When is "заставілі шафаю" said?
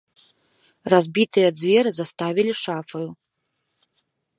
2.01-3.07